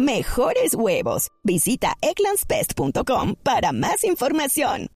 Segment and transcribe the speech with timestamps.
[0.00, 1.28] Mejores huevos.
[1.44, 4.86] Visita egglandsbest.com para más información.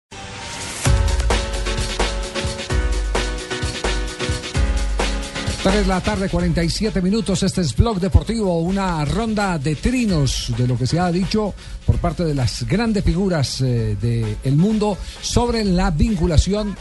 [5.63, 7.43] 3 de la tarde, 47 minutos.
[7.43, 11.53] Este es Blog Deportivo, una ronda de trinos de lo que se ha dicho
[11.85, 16.75] por parte de las grandes figuras eh, del mundo sobre la vinculación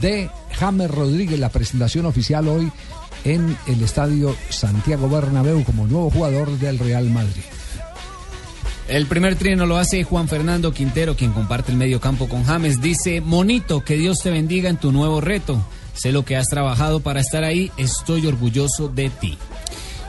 [0.00, 0.28] de
[0.58, 2.72] James Rodríguez, la presentación oficial hoy
[3.22, 7.44] en el estadio Santiago Bernabéu como nuevo jugador del Real Madrid.
[8.90, 12.80] El primer trino lo hace Juan Fernando Quintero, quien comparte el medio campo con James.
[12.82, 15.64] Dice, Monito, que Dios te bendiga en tu nuevo reto.
[15.94, 19.38] Sé lo que has trabajado para estar ahí, estoy orgulloso de ti.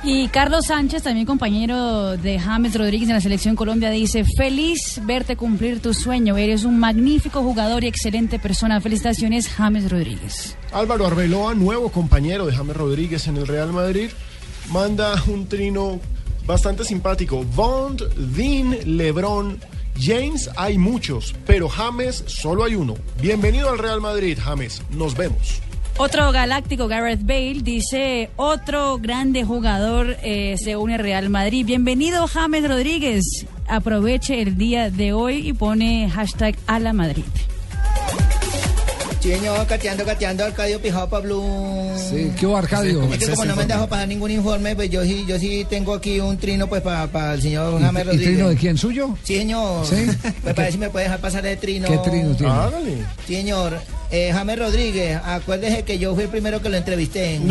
[0.04, 5.36] Y Carlos Sánchez, también compañero de James Rodríguez en la selección Colombia, dice, feliz verte
[5.36, 8.82] cumplir tu sueño, eres un magnífico jugador y excelente persona.
[8.82, 10.58] Felicitaciones, James Rodríguez.
[10.72, 14.10] Álvaro Arbeloa, nuevo compañero de James Rodríguez en el Real Madrid,
[14.72, 16.00] manda un trino
[16.46, 17.44] bastante simpático.
[17.56, 18.02] Bond,
[18.36, 19.60] Dean, Lebron,
[20.00, 22.96] James hay muchos, pero James solo hay uno.
[23.22, 24.82] Bienvenido al Real Madrid, James.
[24.92, 25.62] Nos vemos.
[25.98, 31.66] Otro galáctico, Gareth Bale, dice, otro grande jugador eh, se une al Real Madrid.
[31.66, 33.46] Bienvenido, James Rodríguez.
[33.68, 37.26] Aproveche el día de hoy y pone hashtag a la Madrid.
[39.22, 41.44] Sí, señor, cateando, cateando, Arcadio Pijao Pablo.
[42.10, 43.04] Sí, ¿qué hubo, Arcadio?
[43.14, 45.64] Es que como no me han dejado pasar ningún informe, pues yo sí, yo sí
[45.70, 48.28] tengo aquí un trino pues para el señor ¿Y, James y Rodríguez.
[48.34, 48.78] trino de quién?
[48.80, 49.16] ¿Suyo?
[49.24, 49.86] Sí, señor.
[49.86, 50.08] ¿Sí?
[50.42, 51.88] Pues para ver si me puede dejar pasar el trino.
[51.88, 52.52] ¿Qué trino tiene?
[52.52, 52.98] Hágale.
[53.28, 53.80] Sí, señor.
[54.10, 57.40] Eh, James Rodríguez, acuérdese que yo fui el primero que lo entrevisté.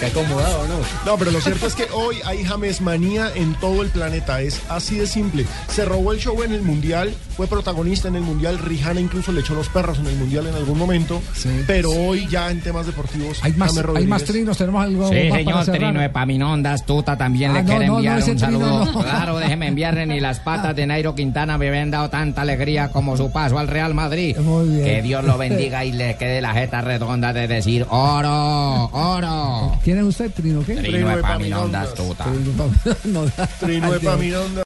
[0.00, 0.74] Qué acomodado, ¿no?
[1.06, 4.40] No, pero lo cierto es que hoy hay James manía en todo el planeta.
[4.40, 5.44] Es así de simple.
[5.68, 8.58] Se robó el show en el Mundial, fue protagonista en el Mundial.
[8.58, 11.20] Rihanna incluso le echó los perros en el Mundial en algún momento.
[11.34, 11.50] Sí.
[11.66, 15.28] Pero hoy ya en temas deportivos, Hay más, James hay más trinos, tenemos algo Sí,
[15.28, 15.64] más señor?
[15.66, 18.84] Trino Epaminondas, Tuta también Ah, le no, quiere no, enviar un Trino saludo.
[18.86, 19.00] no.
[19.02, 23.16] Claro, déjeme enviarle ni las patas de Nairo Quintana me habían dado tanta alegría como
[23.16, 24.36] su paso al Real Madrid.
[24.38, 24.84] Muy bien.
[24.84, 28.61] Que Dios lo bendiga y le quede la jeta redonda de decir oro,
[28.92, 29.78] oro.
[29.84, 30.64] ¿Quién es usted, Trino?
[30.64, 30.76] ¿Qué?
[30.76, 30.90] Trino.
[30.98, 31.66] Trino,
[33.04, 33.24] no,
[33.60, 34.02] Trino Ay, Dios.
[34.02, 34.58] Epaminondas.